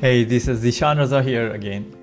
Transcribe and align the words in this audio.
Hey, 0.00 0.24
this 0.24 0.48
is 0.48 0.64
Zishan 0.64 0.96
Raza 0.96 1.22
here 1.22 1.50
again, 1.52 1.94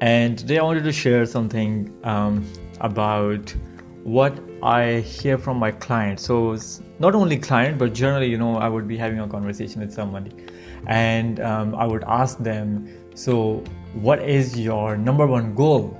and 0.00 0.38
today 0.38 0.56
I 0.56 0.62
wanted 0.62 0.84
to 0.84 0.92
share 0.92 1.26
something 1.26 1.94
um, 2.02 2.50
about 2.80 3.54
what 4.02 4.38
I 4.62 5.00
hear 5.00 5.36
from 5.36 5.58
my 5.58 5.70
clients. 5.70 6.24
So, 6.24 6.56
not 6.98 7.14
only 7.14 7.36
client, 7.36 7.76
but 7.76 7.92
generally, 7.92 8.30
you 8.30 8.38
know, 8.38 8.56
I 8.56 8.70
would 8.70 8.88
be 8.88 8.96
having 8.96 9.20
a 9.20 9.28
conversation 9.28 9.82
with 9.82 9.92
somebody, 9.92 10.32
and 10.86 11.38
um, 11.40 11.74
I 11.74 11.86
would 11.86 12.04
ask 12.04 12.38
them, 12.38 12.88
"So, 13.14 13.62
what 13.92 14.22
is 14.22 14.58
your 14.58 14.96
number 14.96 15.26
one 15.26 15.54
goal? 15.54 15.94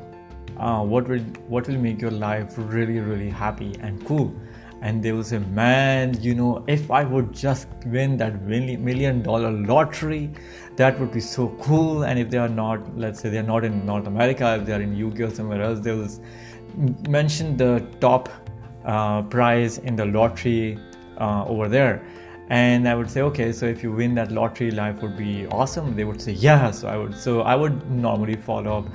Uh, 0.57 0.82
what 0.82 1.07
will 1.07 1.26
what 1.57 1.68
will 1.68 1.76
make 1.76 2.00
your 2.00 2.17
life 2.25 2.54
really, 2.57 3.00
really 3.00 3.29
happy 3.29 3.76
and 3.81 4.03
cool?" 4.07 4.35
And 4.85 5.03
they 5.03 5.12
will 5.12 5.25
say, 5.25 5.39
Man, 5.39 6.14
you 6.21 6.35
know, 6.35 6.62
if 6.67 6.91
I 6.91 7.04
would 7.04 7.32
just 7.32 7.68
win 7.86 8.18
that 8.18 8.43
million 8.43 9.22
dollar 9.22 9.50
lottery, 9.50 10.31
that 10.77 11.00
would 11.00 11.11
be 11.11 11.21
so 11.21 11.49
cool. 11.63 12.03
And 12.03 12.18
if 12.18 12.29
they 12.29 12.36
are 12.36 12.50
not, 12.50 12.96
let's 12.96 13.21
say 13.21 13.31
they're 13.31 13.50
not 13.55 13.64
in 13.64 13.86
North 13.86 14.07
America, 14.07 14.58
if 14.61 14.67
they're 14.67 14.82
in 14.82 14.93
UK 15.03 15.21
or 15.21 15.35
somewhere 15.35 15.63
else, 15.63 15.81
they 15.81 15.93
will 15.93 16.11
mention 17.08 17.57
the 17.57 17.86
top 17.99 18.29
uh, 18.85 19.22
prize 19.22 19.79
in 19.79 19.96
the 19.96 20.05
lottery 20.05 20.79
uh, 21.19 21.46
over 21.46 21.66
there. 21.66 22.05
And 22.50 22.86
I 22.86 22.94
would 22.94 23.11
say, 23.11 23.22
okay, 23.22 23.53
so 23.53 23.64
if 23.64 23.82
you 23.82 23.91
win 23.91 24.14
that 24.16 24.32
lottery, 24.32 24.71
life 24.71 25.00
would 25.00 25.16
be 25.16 25.46
awesome. 25.46 25.96
They 25.96 26.05
would 26.05 26.21
say, 26.21 26.32
yeah. 26.32 26.71
So 26.71 26.89
I 26.89 26.99
would, 26.99 27.16
so 27.16 27.41
I 27.41 27.55
would 27.55 27.91
normally 27.91 28.36
follow 28.36 28.80
up 28.80 28.89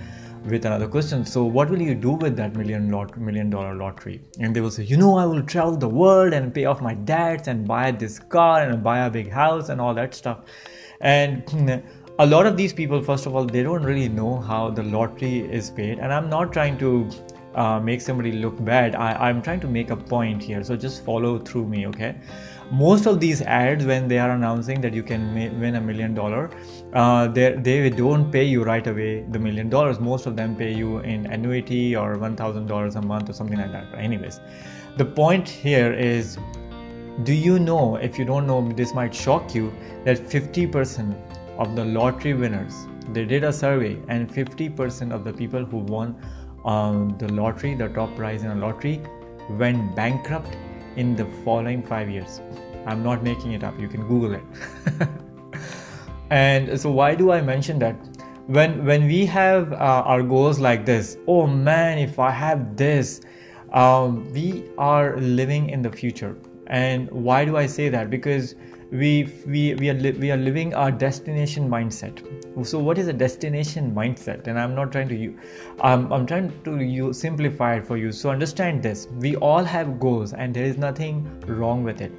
with 0.45 0.66
another 0.66 0.88
question. 0.88 1.25
So 1.25 1.43
what 1.43 1.70
will 1.70 1.81
you 1.81 1.95
do 1.95 2.11
with 2.11 2.35
that 2.38 2.55
million 2.55 2.89
lot 2.91 3.17
million 3.17 3.49
dollar 3.49 3.75
lottery? 3.75 4.21
And 4.39 4.55
they 4.55 4.62
will 4.62 4.71
say 4.71 4.84
you 4.84 4.98
know 4.98 5.17
i 5.17 5.25
will 5.25 5.43
travel 5.43 5.77
the 5.77 5.89
world 5.89 6.34
and 6.34 6.53
pay 6.53 6.65
off 6.65 6.81
my 6.81 6.93
debts 6.93 7.48
and 7.48 7.67
buy 7.67 7.91
this 7.91 8.20
car 8.20 8.62
and 8.62 8.84
buy 8.84 8.99
a 9.05 9.09
big 9.09 9.31
house 9.31 9.70
and 9.70 9.81
all 9.81 9.93
that 9.93 10.13
stuff. 10.13 10.40
And 11.01 11.84
a 12.20 12.26
lot 12.26 12.46
of 12.46 12.57
these 12.57 12.73
people 12.73 13.01
first 13.01 13.26
of 13.26 13.35
all 13.35 13.46
they 13.46 13.63
don't 13.63 13.84
really 13.84 14.09
know 14.09 14.40
how 14.40 14.70
the 14.70 14.84
lottery 14.84 15.40
is 15.40 15.70
paid. 15.70 15.99
And 15.99 16.13
i'm 16.13 16.29
not 16.29 16.53
trying 16.53 16.77
to 16.79 17.09
uh, 17.55 17.80
make 17.80 18.02
somebody 18.02 18.32
look 18.32 18.64
bad 18.64 18.96
I, 18.96 19.14
i'm 19.30 19.42
trying 19.42 19.60
to 19.62 19.68
make 19.68 19.90
a 19.90 19.96
point 19.96 20.44
here 20.44 20.64
so 20.64 20.76
just 20.76 21.04
follow 21.04 21.40
through 21.40 21.66
me 21.68 21.88
okay? 21.88 22.16
Most 22.72 23.08
of 23.08 23.20
these 23.20 23.42
ads 23.42 23.84
when 23.84 24.08
they 24.08 24.20
are 24.20 24.30
announcing 24.30 24.80
that 24.82 24.94
you 24.94 25.02
can 25.02 25.34
win 25.34 25.76
a 25.76 25.82
million 25.82 26.14
dollar 26.14 26.52
uh, 26.94 27.27
they, 27.27 27.54
they 27.54 27.90
don't 27.90 28.32
pay 28.32 28.44
you 28.44 28.64
right 28.64 28.86
away 28.86 29.22
the 29.32 29.40
million 29.40 29.70
dollars. 29.70 30.00
Most 30.00 30.27
of 30.27 30.36
them 30.36 30.55
pay 30.55 30.72
you 30.72 31.00
in 31.00 31.26
annuity 31.26 31.96
or 31.96 32.16
$1000 32.16 32.96
a 32.96 33.02
month 33.02 33.30
or 33.30 33.34
something 33.34 33.58
like 33.58 33.72
that. 33.72 33.88
Anyways 33.98 34.40
the 34.98 35.05
point 35.05 35.50
here 35.50 35.94
is 35.94 36.38
do 37.24 37.34
you 37.34 37.58
know 37.58 37.96
if 37.96 38.20
you 38.20 38.26
don't 38.26 38.46
know 38.46 38.72
this 38.74 38.94
might 38.94 39.14
shock 39.14 39.55
you 39.55 39.74
that 40.05 40.18
50% 40.18 41.16
of 41.58 41.76
the 41.76 41.84
lottery 41.84 42.34
winners 42.34 42.86
they 43.14 43.26
did 43.26 43.44
a 43.44 43.52
survey 43.52 43.98
and 44.08 44.32
50% 44.32 45.12
of 45.12 45.24
the 45.24 45.34
people 45.34 45.66
who 45.66 45.77
won 45.77 46.16
um, 46.65 47.15
the 47.18 47.32
lottery 47.32 47.76
the 47.76 47.90
top 47.90 48.15
prize 48.15 48.43
in 48.43 48.52
a 48.52 48.55
lottery 48.55 49.02
went 49.49 49.96
bankrupt 49.96 50.55
in 50.96 51.15
the 51.15 51.26
following 51.43 51.82
five 51.82 52.10
years. 52.10 52.41
I'm 52.85 53.04
not 53.04 53.24
making 53.24 53.54
it 53.54 53.63
up, 53.63 53.79
you 53.79 53.88
can 53.88 54.07
Google 54.07 54.35
it. 54.35 54.43
and 56.30 56.80
so, 56.80 56.91
why 56.91 57.15
do 57.15 57.32
I 57.32 57.41
mention 57.41 57.80
that? 57.80 57.96
When, 58.48 58.84
when 58.84 59.05
we 59.05 59.26
have 59.27 59.74
uh, 59.74 60.04
our 60.05 60.24
goals 60.24 60.60
like 60.60 60.85
this, 60.85 61.18
oh 61.27 61.46
man, 61.46 61.99
if 61.99 62.18
I 62.18 62.32
have 62.32 62.76
this, 62.76 63.21
um, 63.74 64.31
we 64.34 64.66
are 64.78 65.18
living 65.18 65.69
in 65.69 65.81
the 65.81 65.91
future. 65.91 66.35
And 66.68 67.09
why 67.12 67.46
do 67.46 67.57
I 67.57 67.66
say 67.68 67.90
that? 67.90 68.09
Because 68.09 68.56
we 68.91 69.31
we 69.45 69.75
we 69.75 69.90
are 69.90 69.94
li- 69.94 70.12
we 70.12 70.31
are 70.31 70.38
living 70.38 70.73
our 70.73 70.91
destination 70.91 71.69
mindset. 71.69 72.23
So 72.66 72.79
what 72.79 72.97
is 72.97 73.07
a 73.07 73.13
destination 73.13 73.94
mindset? 73.94 74.47
And 74.47 74.59
i'm 74.59 74.74
not 74.74 74.91
trying 74.91 75.08
to 75.09 75.16
you 75.16 75.38
I'm, 75.81 76.12
I'm 76.12 76.25
trying 76.25 76.52
to 76.64 76.80
you 76.80 77.14
simplify 77.14 77.75
it 77.75 77.86
for 77.86 77.97
you. 77.97 78.12
So 78.12 78.31
understand 78.31 78.81
this. 78.81 79.08
We 79.19 79.36
all 79.36 79.64
have 79.64 80.00
goals 80.00 80.34
and 80.34 80.53
there 80.53 80.66
is 80.66 80.78
nothing 80.78 81.30
wrong 81.46 81.84
with 81.84 82.02
it. 82.02 82.12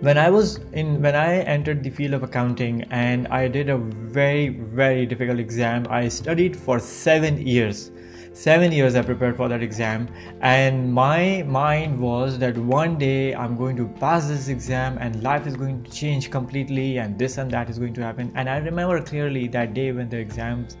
When 0.00 0.16
i 0.16 0.30
was 0.30 0.60
in 0.72 1.02
when 1.02 1.14
i 1.14 1.40
entered 1.40 1.82
the 1.82 1.90
field 1.90 2.14
of 2.14 2.22
accounting 2.22 2.84
and 2.90 3.28
i 3.28 3.46
did 3.46 3.68
a 3.68 3.76
very 3.76 4.48
very 4.48 5.04
difficult 5.04 5.38
exam 5.38 5.86
i 5.90 6.08
studied 6.08 6.56
for 6.56 6.78
7 6.78 7.36
years 7.46 7.90
seven 8.32 8.72
years 8.72 8.94
I 8.94 9.02
prepared 9.02 9.36
for 9.36 9.48
that 9.48 9.62
exam, 9.62 10.08
and 10.40 10.92
my 10.92 11.42
mind 11.46 11.98
was 11.98 12.38
that 12.38 12.56
one 12.56 12.96
day 12.96 13.34
I'm 13.34 13.56
going 13.56 13.76
to 13.76 13.88
pass 13.88 14.28
this 14.28 14.48
exam 14.48 14.98
and 14.98 15.22
life 15.22 15.46
is 15.46 15.56
going 15.56 15.82
to 15.82 15.90
change 15.90 16.30
completely, 16.30 16.98
and 16.98 17.18
this 17.18 17.38
and 17.38 17.50
that 17.50 17.68
is 17.68 17.78
going 17.78 17.94
to 17.94 18.02
happen. 18.02 18.32
And 18.34 18.48
I 18.48 18.58
remember 18.58 19.02
clearly 19.02 19.48
that 19.48 19.74
day 19.74 19.92
when 19.92 20.08
the 20.08 20.18
exams 20.18 20.76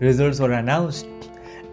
results 0.00 0.40
were 0.40 0.52
announced, 0.52 1.06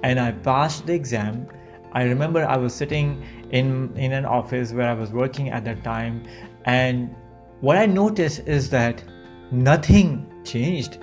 and 0.03 0.19
I 0.19 0.31
passed 0.31 0.85
the 0.85 0.93
exam. 0.93 1.47
I 1.93 2.03
remember 2.03 2.45
I 2.45 2.57
was 2.57 2.73
sitting 2.73 3.23
in 3.51 3.95
in 3.95 4.11
an 4.11 4.25
office 4.25 4.73
where 4.73 4.89
I 4.89 4.93
was 4.93 5.11
working 5.11 5.49
at 5.49 5.63
that 5.65 5.83
time, 5.83 6.23
and 6.65 7.15
what 7.61 7.77
I 7.77 7.85
noticed 7.85 8.41
is 8.47 8.69
that 8.69 9.03
nothing 9.51 10.31
changed 10.43 10.99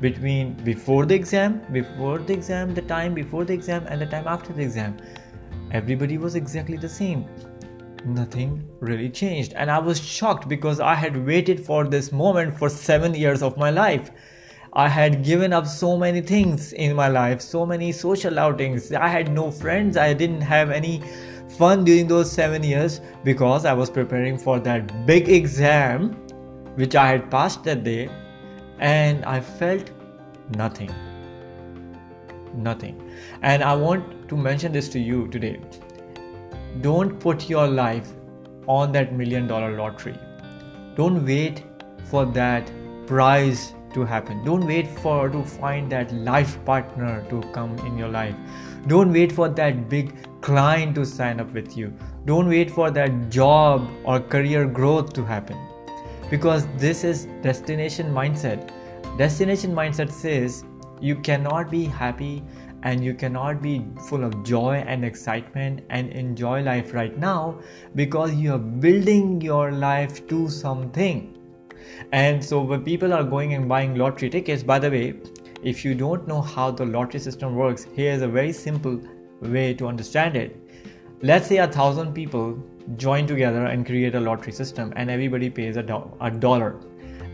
between 0.00 0.54
before 0.64 1.06
the 1.06 1.14
exam, 1.14 1.62
before 1.72 2.18
the 2.18 2.32
exam, 2.32 2.74
the 2.74 2.82
time 2.82 3.14
before 3.14 3.44
the 3.44 3.52
exam, 3.52 3.86
and 3.88 4.00
the 4.00 4.06
time 4.06 4.26
after 4.26 4.52
the 4.52 4.62
exam. 4.62 4.96
Everybody 5.72 6.18
was 6.18 6.34
exactly 6.34 6.76
the 6.76 6.88
same. 6.88 7.26
Nothing 8.04 8.68
really 8.80 9.08
changed. 9.08 9.52
And 9.54 9.70
I 9.70 9.78
was 9.78 10.00
shocked 10.00 10.48
because 10.48 10.80
I 10.80 10.94
had 10.94 11.26
waited 11.26 11.64
for 11.64 11.84
this 11.84 12.12
moment 12.12 12.56
for 12.56 12.68
seven 12.68 13.14
years 13.14 13.42
of 13.42 13.56
my 13.56 13.70
life. 13.70 14.10
I 14.74 14.88
had 14.88 15.24
given 15.24 15.52
up 15.52 15.66
so 15.66 15.96
many 15.96 16.20
things 16.20 16.72
in 16.74 16.94
my 16.94 17.08
life, 17.08 17.40
so 17.40 17.64
many 17.64 17.92
social 17.92 18.38
outings. 18.38 18.92
I 18.92 19.08
had 19.08 19.32
no 19.32 19.50
friends. 19.50 19.96
I 19.96 20.12
didn't 20.12 20.42
have 20.42 20.70
any 20.70 21.02
fun 21.56 21.84
during 21.84 22.06
those 22.06 22.30
seven 22.30 22.62
years 22.62 23.00
because 23.24 23.64
I 23.64 23.72
was 23.72 23.88
preparing 23.88 24.36
for 24.36 24.60
that 24.60 25.06
big 25.06 25.28
exam, 25.30 26.12
which 26.74 26.94
I 26.94 27.06
had 27.06 27.30
passed 27.30 27.64
that 27.64 27.84
day 27.84 28.10
and 28.78 29.24
I 29.24 29.40
felt 29.40 29.90
nothing. 30.56 30.90
Nothing. 32.54 33.10
And 33.42 33.62
I 33.62 33.74
want 33.74 34.28
to 34.28 34.36
mention 34.36 34.72
this 34.72 34.88
to 34.90 34.98
you 34.98 35.28
today. 35.28 35.60
Don't 36.80 37.18
put 37.18 37.48
your 37.48 37.66
life 37.66 38.08
on 38.66 38.92
that 38.92 39.12
million 39.12 39.46
dollar 39.46 39.76
lottery. 39.76 40.18
Don't 40.94 41.24
wait 41.24 41.64
for 42.04 42.24
that 42.26 42.70
prize 43.06 43.72
to 43.94 44.04
happen. 44.04 44.44
Don't 44.44 44.66
wait 44.66 44.88
for 44.98 45.28
to 45.28 45.42
find 45.44 45.90
that 45.92 46.12
life 46.12 46.62
partner 46.64 47.24
to 47.30 47.40
come 47.52 47.78
in 47.78 47.96
your 47.96 48.08
life. 48.08 48.34
Don't 48.86 49.12
wait 49.12 49.32
for 49.32 49.48
that 49.48 49.88
big 49.88 50.14
client 50.40 50.94
to 50.96 51.04
sign 51.04 51.40
up 51.40 51.52
with 51.52 51.76
you. 51.76 51.92
Don't 52.24 52.48
wait 52.48 52.70
for 52.70 52.90
that 52.90 53.30
job 53.30 53.88
or 54.04 54.20
career 54.20 54.66
growth 54.66 55.12
to 55.14 55.24
happen 55.24 55.56
because 56.30 56.66
this 56.76 57.04
is 57.04 57.26
destination 57.42 58.12
mindset. 58.12 58.70
Destination 59.16 59.74
mindset 59.74 60.10
says 60.10 60.64
you 61.00 61.16
cannot 61.16 61.70
be 61.70 61.84
happy 61.84 62.42
and 62.82 63.04
you 63.04 63.14
cannot 63.14 63.62
be 63.62 63.84
full 64.08 64.24
of 64.24 64.42
joy 64.44 64.84
and 64.86 65.04
excitement 65.04 65.80
and 65.90 66.10
enjoy 66.10 66.62
life 66.62 66.92
right 66.94 67.18
now 67.18 67.58
because 67.94 68.34
you 68.34 68.52
are 68.54 68.58
building 68.58 69.40
your 69.40 69.72
life 69.72 70.26
to 70.28 70.48
something. 70.48 71.36
And 72.12 72.44
so 72.44 72.62
when 72.62 72.84
people 72.84 73.12
are 73.12 73.24
going 73.24 73.54
and 73.54 73.68
buying 73.68 73.94
lottery 73.94 74.30
tickets 74.30 74.62
by 74.62 74.78
the 74.78 74.90
way 74.90 75.14
if 75.62 75.84
you 75.84 75.94
don't 75.94 76.28
know 76.28 76.40
how 76.40 76.70
the 76.70 76.84
lottery 76.84 77.20
system 77.20 77.54
works 77.54 77.86
here's 77.94 78.22
a 78.22 78.28
very 78.28 78.52
simple 78.52 79.00
way 79.40 79.72
to 79.74 79.86
understand 79.86 80.36
it 80.36 80.56
let's 81.22 81.46
say 81.46 81.58
a 81.58 81.66
thousand 81.66 82.12
people 82.12 82.62
join 82.96 83.26
together 83.26 83.64
and 83.66 83.86
create 83.86 84.14
a 84.14 84.20
lottery 84.20 84.52
system 84.52 84.92
and 84.96 85.10
everybody 85.10 85.48
pays 85.48 85.76
a, 85.76 85.82
do- 85.82 86.10
a 86.20 86.30
dollar. 86.30 86.76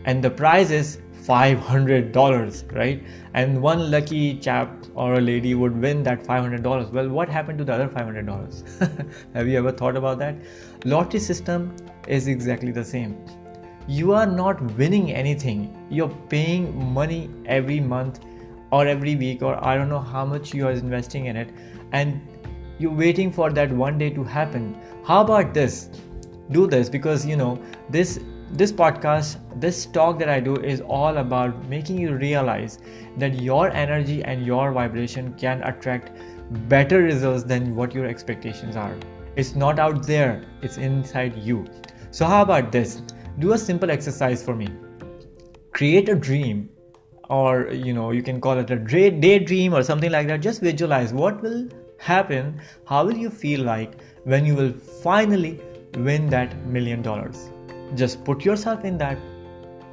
And 0.05 0.23
the 0.23 0.29
prize 0.29 0.71
is 0.71 0.99
$500 1.23 2.75
right? 2.75 3.03
And 3.33 3.61
one 3.61 3.91
lucky 3.91 4.37
chap 4.37 4.85
or 4.95 5.15
a 5.15 5.21
lady 5.21 5.53
would 5.53 5.79
win 5.79 6.03
that 6.03 6.23
$500 6.23 6.91
well 6.91 7.09
what 7.09 7.29
happened 7.29 7.57
to 7.57 7.63
the 7.63 7.73
other 7.73 7.87
$500 7.87 9.15
have 9.33 9.47
you 9.47 9.57
ever 9.57 9.71
thought 9.71 9.97
about 9.97 10.17
that? 10.19 10.35
Lottery 10.85 11.19
system 11.19 11.75
is 12.07 12.27
exactly 12.27 12.71
the 12.71 12.83
same. 12.83 13.17
You 13.87 14.13
are 14.13 14.25
not 14.25 14.61
winning 14.77 15.11
anything. 15.11 15.87
You're 15.89 16.15
paying 16.29 16.93
money 16.93 17.29
every 17.45 17.81
month 17.81 18.21
or 18.71 18.87
every 18.87 19.15
week 19.15 19.43
or 19.43 19.63
i 19.63 19.77
don't 19.77 19.89
know 19.89 19.99
how 19.99 20.25
much 20.25 20.53
you 20.53 20.67
are 20.67 20.71
investing 20.71 21.25
in 21.25 21.35
it. 21.35 21.49
And 21.91 22.21
you're 22.79 22.91
waiting 22.91 23.31
for 23.31 23.51
that 23.51 23.71
one 23.71 23.97
day 23.97 24.09
to 24.09 24.23
happen. 24.23 24.75
How 25.05 25.21
about 25.21 25.53
this? 25.53 25.89
Do 26.51 26.67
this 26.67 26.89
because 26.89 27.25
you 27.25 27.35
know 27.35 27.61
this 27.89 28.19
this 28.51 28.71
podcast 28.71 29.37
this 29.59 29.87
talk 29.87 30.19
that 30.19 30.29
i 30.29 30.39
do 30.39 30.55
is 30.57 30.81
all 30.81 31.17
about 31.17 31.67
making 31.67 31.97
you 31.97 32.15
realize 32.15 32.77
that 33.17 33.39
your 33.41 33.71
energy 33.71 34.23
and 34.23 34.45
your 34.45 34.71
vibration 34.71 35.33
can 35.33 35.63
attract 35.63 36.11
better 36.69 37.01
results 37.01 37.43
than 37.43 37.75
what 37.75 37.95
your 37.95 38.05
expectations 38.05 38.75
are. 38.75 38.95
It's 39.35 39.55
not 39.55 39.79
out 39.79 40.05
there. 40.05 40.43
It's 40.61 40.77
inside 40.77 41.35
you. 41.37 41.65
So 42.11 42.25
how 42.25 42.43
about 42.43 42.71
this? 42.71 43.01
Do 43.39 43.53
a 43.53 43.57
simple 43.57 43.89
exercise 43.89 44.43
for 44.43 44.55
me. 44.55 44.67
Create 45.71 46.09
a 46.09 46.15
dream 46.15 46.69
or 47.29 47.71
you 47.71 47.93
know 47.93 48.11
you 48.11 48.21
can 48.21 48.39
call 48.39 48.59
it 48.59 48.69
a 48.69 48.75
daydream 48.75 49.73
or 49.73 49.81
something 49.81 50.11
like 50.11 50.27
that. 50.27 50.41
Just 50.41 50.61
visualize 50.61 51.13
what 51.13 51.41
will 51.41 51.67
happen 52.07 52.59
how 52.85 53.05
will 53.05 53.17
you 53.25 53.29
feel 53.29 53.61
like 53.61 53.93
when 54.23 54.45
you 54.45 54.55
will 54.55 54.73
finally 55.03 55.59
win 55.95 56.29
that 56.29 56.55
million 56.65 57.01
dollars? 57.01 57.49
Just 57.95 58.23
put 58.23 58.43
yourself 58.43 58.83
in 58.83 58.97
that. 58.97 59.17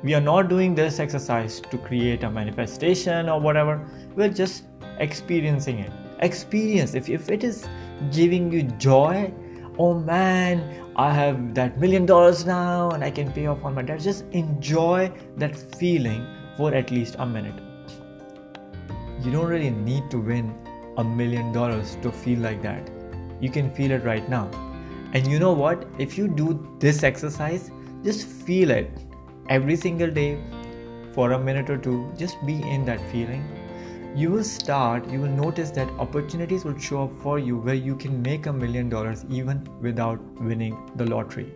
We 0.03 0.15
are 0.15 0.21
not 0.21 0.49
doing 0.49 0.75
this 0.75 0.99
exercise 0.99 1.61
to 1.61 1.79
create 1.79 2.23
a 2.23 2.31
manifestation 2.31 3.29
or 3.29 3.41
whatever. 3.41 3.87
We're 4.17 4.31
just 4.31 4.65
experiencing 4.99 5.81
it. 5.81 5.93
Experience. 6.21 6.95
If, 6.95 7.09
if 7.09 7.31
it 7.31 7.45
is 7.45 7.69
giving 8.11 8.51
you 8.51 8.63
joy 8.63 9.33
oh 9.79 9.95
man 9.95 10.63
i 10.97 11.13
have 11.13 11.55
that 11.55 11.79
million 11.79 12.05
dollars 12.05 12.45
now 12.45 12.91
and 12.91 13.05
i 13.05 13.11
can 13.11 13.31
pay 13.33 13.47
off 13.47 13.63
all 13.63 13.71
my 13.71 13.83
debt 13.83 14.01
just 14.01 14.25
enjoy 14.33 15.11
that 15.37 15.55
feeling 15.79 16.27
for 16.61 16.75
at 16.75 16.91
least 16.91 17.17
a 17.19 17.27
minute. 17.27 17.55
You 19.23 19.31
don't 19.33 19.47
really 19.47 19.71
need 19.71 20.11
to 20.11 20.19
win 20.19 20.55
a 21.01 21.05
million 21.05 21.53
dollars 21.53 21.97
to 22.03 22.13
feel 22.13 22.39
like 22.41 22.63
that. 22.63 22.91
You 23.41 23.51
can 23.51 23.71
feel 23.75 23.91
it 23.91 24.05
right 24.05 24.29
now. 24.29 24.49
And 25.13 25.27
you 25.27 25.39
know 25.39 25.53
what? 25.53 25.87
If 25.99 26.17
you 26.19 26.29
do 26.29 26.77
this 26.79 27.03
exercise 27.03 27.71
just 28.05 28.27
feel 28.27 28.71
it. 28.71 28.91
Every 29.49 29.77
single 29.77 30.11
day 30.11 30.39
for 31.13 31.33
a 31.33 31.39
minute 31.39 31.71
or 31.71 31.79
two 31.79 32.13
just 32.17 32.45
be 32.47 32.63
in 32.63 32.85
that 32.85 33.01
feeling. 33.11 33.45
You 34.15 34.31
will 34.31 34.45
start 34.45 35.11
you 35.11 35.21
will 35.21 35.37
notice 35.43 35.71
that 35.81 35.89
opportunities 36.07 36.65
will 36.65 36.79
show 36.79 37.05
up 37.05 37.13
for 37.23 37.39
you 37.39 37.59
where 37.59 37.83
you 37.91 37.97
can 37.97 38.23
make 38.23 38.47
a 38.47 38.53
million 38.53 38.89
dollars 38.89 39.25
even 39.31 39.69
without 39.81 40.19
winning 40.41 40.79
the 40.97 41.07
lottery 41.07 41.53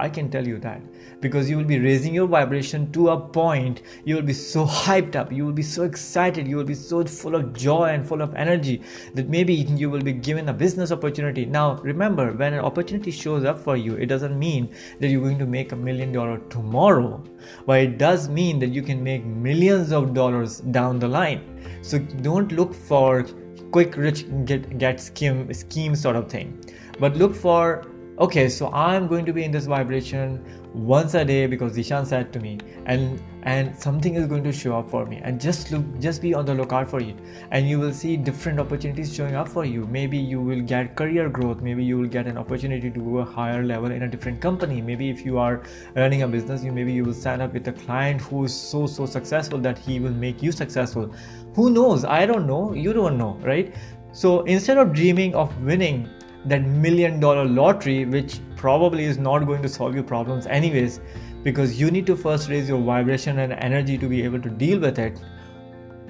I 0.00 0.08
can 0.08 0.30
tell 0.30 0.46
you 0.46 0.58
that 0.58 0.80
because 1.20 1.50
you 1.50 1.56
will 1.56 1.64
be 1.64 1.78
raising 1.78 2.14
your 2.14 2.26
vibration 2.26 2.90
to 2.92 3.10
a 3.10 3.20
point 3.20 3.82
you 4.04 4.14
will 4.14 4.22
be 4.22 4.32
so 4.32 4.64
hyped 4.64 5.16
up, 5.16 5.30
you 5.30 5.44
will 5.44 5.52
be 5.52 5.62
so 5.62 5.84
excited, 5.84 6.48
you 6.48 6.56
will 6.56 6.64
be 6.64 6.74
so 6.74 7.04
full 7.04 7.34
of 7.34 7.52
joy 7.52 7.86
and 7.90 8.06
full 8.06 8.22
of 8.22 8.34
energy 8.34 8.82
that 9.14 9.28
maybe 9.28 9.54
you 9.54 9.90
will 9.90 10.00
be 10.00 10.12
given 10.12 10.48
a 10.48 10.52
business 10.52 10.90
opportunity. 10.90 11.44
Now, 11.44 11.76
remember, 11.76 12.32
when 12.32 12.54
an 12.54 12.60
opportunity 12.60 13.10
shows 13.10 13.44
up 13.44 13.58
for 13.58 13.76
you, 13.76 13.94
it 13.94 14.06
doesn't 14.06 14.38
mean 14.38 14.74
that 15.00 15.08
you're 15.08 15.22
going 15.22 15.38
to 15.38 15.46
make 15.46 15.72
a 15.72 15.76
million 15.76 16.12
dollars 16.12 16.40
tomorrow, 16.48 17.22
but 17.66 17.80
it 17.80 17.98
does 17.98 18.28
mean 18.28 18.58
that 18.60 18.68
you 18.68 18.82
can 18.82 19.02
make 19.02 19.24
millions 19.24 19.92
of 19.92 20.14
dollars 20.14 20.60
down 20.60 20.98
the 20.98 21.08
line. 21.08 21.42
So 21.82 21.98
don't 21.98 22.52
look 22.52 22.74
for 22.74 23.26
quick 23.70 23.96
rich 23.96 24.24
get 24.44 24.78
get 24.78 25.00
scheme 25.00 25.52
scheme 25.54 25.94
sort 25.94 26.16
of 26.16 26.28
thing 26.28 26.58
but 26.98 27.16
look 27.16 27.34
for 27.34 27.86
okay 28.20 28.48
so 28.48 28.70
i'm 28.72 29.06
going 29.06 29.24
to 29.24 29.32
be 29.32 29.44
in 29.44 29.50
this 29.50 29.66
vibration 29.66 30.44
once 30.72 31.14
a 31.14 31.24
day 31.24 31.46
because 31.46 31.76
Zishan 31.76 32.06
said 32.06 32.32
to 32.32 32.40
me 32.40 32.58
and 32.86 33.20
and 33.42 33.76
something 33.76 34.14
is 34.14 34.26
going 34.26 34.44
to 34.44 34.52
show 34.52 34.78
up 34.78 34.90
for 34.90 35.06
me. 35.06 35.20
And 35.24 35.40
just 35.40 35.72
look 35.72 35.98
just 35.98 36.22
be 36.22 36.34
on 36.34 36.44
the 36.44 36.54
lookout 36.54 36.88
for 36.88 37.00
it. 37.00 37.16
And 37.50 37.68
you 37.68 37.80
will 37.80 37.92
see 37.92 38.16
different 38.16 38.60
opportunities 38.60 39.14
showing 39.14 39.34
up 39.34 39.48
for 39.48 39.64
you. 39.64 39.86
Maybe 39.86 40.18
you 40.18 40.40
will 40.40 40.60
get 40.60 40.94
career 40.96 41.28
growth. 41.28 41.60
Maybe 41.60 41.82
you 41.82 41.98
will 41.98 42.08
get 42.08 42.26
an 42.26 42.38
opportunity 42.38 42.90
to 42.90 43.00
go 43.00 43.18
a 43.18 43.24
higher 43.24 43.64
level 43.64 43.90
in 43.90 44.02
a 44.02 44.08
different 44.08 44.40
company. 44.40 44.80
Maybe 44.80 45.10
if 45.10 45.24
you 45.24 45.38
are 45.38 45.62
running 45.96 46.22
a 46.22 46.28
business 46.28 46.62
you 46.62 46.72
maybe 46.72 46.92
you 46.92 47.04
will 47.04 47.14
sign 47.14 47.40
up 47.40 47.52
with 47.52 47.66
a 47.68 47.72
client 47.72 48.20
who 48.20 48.44
is 48.44 48.54
so 48.54 48.86
so 48.86 49.06
successful 49.06 49.58
that 49.60 49.78
he 49.78 49.98
will 49.98 50.12
make 50.12 50.42
you 50.42 50.52
successful. 50.52 51.12
Who 51.54 51.70
knows? 51.70 52.04
I 52.04 52.26
don't 52.26 52.46
know. 52.46 52.74
You 52.74 52.92
don't 52.92 53.18
know 53.18 53.38
right? 53.42 53.74
So 54.12 54.42
instead 54.42 54.78
of 54.78 54.92
dreaming 54.92 55.34
of 55.34 55.60
winning 55.62 56.08
that 56.46 56.62
million 56.62 57.20
dollar 57.20 57.44
lottery, 57.44 58.04
which 58.04 58.40
probably 58.56 59.04
is 59.04 59.18
not 59.18 59.40
going 59.40 59.62
to 59.62 59.68
solve 59.68 59.94
your 59.94 60.04
problems 60.04 60.46
anyways, 60.46 61.00
because 61.42 61.80
you 61.80 61.90
need 61.90 62.06
to 62.06 62.16
first 62.16 62.48
raise 62.48 62.68
your 62.68 62.80
vibration 62.80 63.38
and 63.38 63.52
energy 63.52 63.98
to 63.98 64.08
be 64.08 64.22
able 64.22 64.40
to 64.40 64.50
deal 64.50 64.78
with 64.78 64.98
it. 64.98 65.20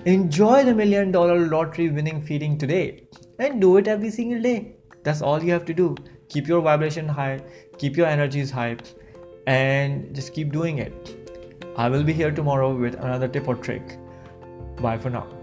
Enjoy 0.04 0.64
the 0.64 0.74
million 0.74 1.10
dollar 1.12 1.46
lottery 1.46 1.90
winning 1.90 2.22
feeling 2.22 2.56
today 2.56 3.04
and 3.38 3.60
do 3.60 3.76
it 3.76 3.88
every 3.88 4.10
single 4.10 4.40
day. 4.40 4.76
That's 5.02 5.22
all 5.22 5.42
you 5.42 5.52
have 5.52 5.64
to 5.66 5.74
do. 5.74 5.96
Keep 6.28 6.48
your 6.48 6.60
vibration 6.60 7.08
high, 7.08 7.40
keep 7.78 7.96
your 7.96 8.06
energies 8.06 8.50
high, 8.50 8.76
and 9.46 10.14
just 10.14 10.32
keep 10.32 10.52
doing 10.52 10.78
it. 10.78 11.16
I 11.76 11.88
will 11.88 12.04
be 12.04 12.12
here 12.12 12.30
tomorrow 12.30 12.74
with 12.74 12.94
another 12.94 13.28
tip 13.28 13.48
or 13.48 13.56
trick. 13.56 13.98
Bye 14.80 14.98
for 14.98 15.10
now. 15.10 15.39